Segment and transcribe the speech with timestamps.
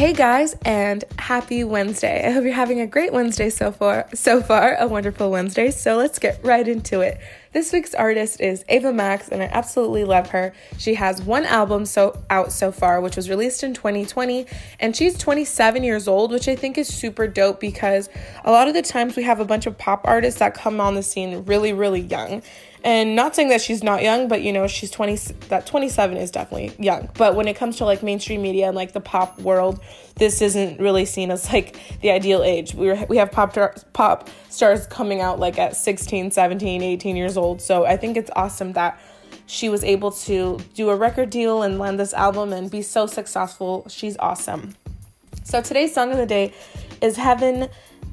[0.00, 2.26] Hey guys, and happy Wednesday.
[2.26, 4.08] I hope you're having a great Wednesday so far.
[4.14, 5.70] So far, a wonderful Wednesday.
[5.70, 7.20] So let's get right into it.
[7.52, 10.52] This week's artist is Ava Max, and I absolutely love her.
[10.78, 14.46] She has one album so out so far, which was released in 2020,
[14.78, 18.08] and she's 27 years old, which I think is super dope because
[18.44, 20.94] a lot of the times we have a bunch of pop artists that come on
[20.94, 22.44] the scene really, really young.
[22.84, 25.16] And not saying that she's not young, but you know, she's 20,
[25.48, 27.10] that 27 is definitely young.
[27.18, 29.80] But when it comes to like mainstream media and like the pop world,
[30.20, 32.74] this isn't really seen as like the ideal age.
[32.74, 33.56] We, we have pop,
[33.94, 37.60] pop stars coming out like at 16, 17, 18 years old.
[37.60, 39.00] So I think it's awesome that
[39.46, 43.06] she was able to do a record deal and land this album and be so
[43.06, 43.86] successful.
[43.88, 44.76] She's awesome.
[45.42, 46.52] So today's song of the day
[47.00, 47.68] is Heaven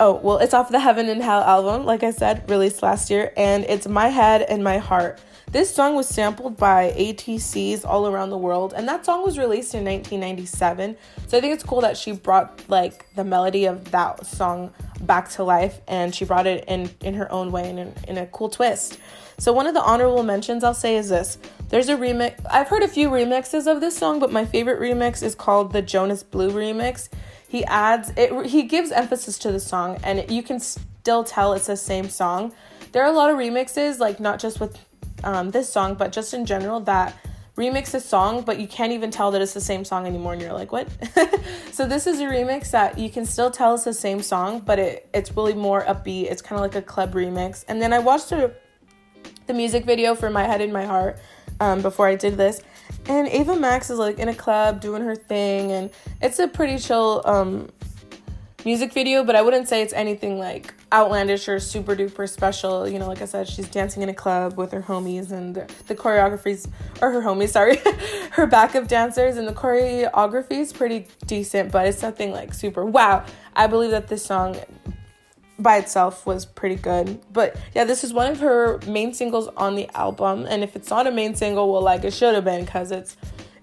[0.00, 3.32] Oh, well, it's off the Heaven and Hell album, like I said, released last year,
[3.36, 5.18] and it's My Head and My Heart.
[5.50, 9.74] This song was sampled by ATCs all around the world, and that song was released
[9.74, 10.96] in 1997.
[11.26, 15.30] So I think it's cool that she brought like the melody of that song back
[15.30, 18.26] to life, and she brought it in in her own way and in, in a
[18.26, 19.00] cool twist.
[19.38, 21.38] So one of the honorable mentions I'll say is this:
[21.70, 22.38] there's a remix.
[22.48, 25.82] I've heard a few remixes of this song, but my favorite remix is called the
[25.82, 27.08] Jonas Blue remix
[27.48, 31.66] he adds it he gives emphasis to the song and you can still tell it's
[31.66, 32.52] the same song.
[32.92, 34.78] There are a lot of remixes like not just with
[35.24, 37.16] um, this song but just in general that
[37.56, 40.42] remix a song but you can't even tell that it's the same song anymore and
[40.42, 40.86] you're like what?
[41.72, 44.78] So this is a remix that you can still tell it's the same song but
[44.78, 46.30] it, it's really more upbeat.
[46.30, 47.64] It's kind of like a club remix.
[47.66, 48.52] And then i watched a,
[49.46, 51.18] the music video for my head and my heart
[51.60, 52.60] um, before i did this
[53.08, 56.78] and Ava Max is like in a club doing her thing, and it's a pretty
[56.78, 57.70] chill um,
[58.64, 62.86] music video, but I wouldn't say it's anything like outlandish or super duper special.
[62.86, 65.70] You know, like I said, she's dancing in a club with her homies, and the,
[65.86, 66.68] the choreography's,
[67.00, 67.78] or her homies, sorry,
[68.32, 73.24] her backup dancers, and the choreography is pretty decent, but it's nothing like super wow.
[73.56, 74.56] I believe that this song
[75.58, 77.20] by itself was pretty good.
[77.32, 80.46] But yeah, this is one of her main singles on the album.
[80.48, 83.16] And if it's not a main single, well, like it should have been because it's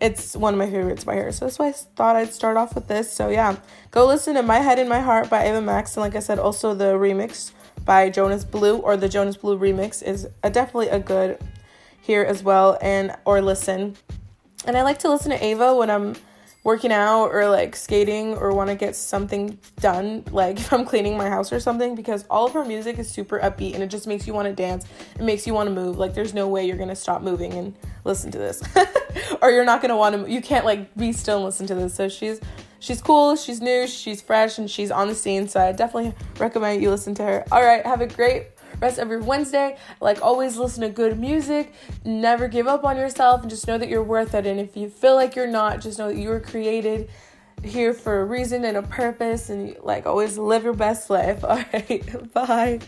[0.00, 1.30] it's one of my favorites by her.
[1.30, 3.12] So that's why I thought I'd start off with this.
[3.12, 3.56] So yeah,
[3.90, 5.96] go listen to My Head and My Heart by Ava Max.
[5.96, 7.52] And like I said, also the remix
[7.84, 11.38] by Jonas Blue or the Jonas Blue remix is a, definitely a good
[12.00, 13.96] here as well and or listen.
[14.64, 16.14] And I like to listen to Ava when I'm
[16.62, 21.16] working out or like skating or want to get something done, like if I'm cleaning
[21.16, 24.06] my house or something, because all of her music is super upbeat and it just
[24.06, 24.84] makes you want to dance.
[25.14, 25.98] It makes you want to move.
[25.98, 28.62] Like there's no way you're gonna stop moving and listen to this,
[29.42, 30.30] or you're not gonna want to.
[30.30, 31.94] You can't like be still and listen to this.
[31.94, 32.40] So she's
[32.78, 35.48] she's cool, she's new, she's fresh, and she's on the scene.
[35.48, 37.44] So I definitely recommend you listen to her.
[37.50, 38.48] All right, have a great
[38.80, 39.76] rest your Wednesday.
[40.00, 41.72] Like always, listen to good music.
[42.04, 44.46] Never give up on yourself, and just know that you're worth it.
[44.46, 47.08] And if you feel like you're not, just know that you were created
[47.62, 49.50] here for a reason and a purpose.
[49.50, 51.44] And like always, live your best life.
[51.44, 52.80] All right, bye.